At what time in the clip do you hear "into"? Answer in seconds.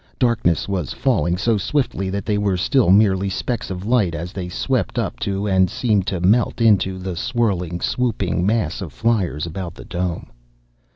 6.59-6.97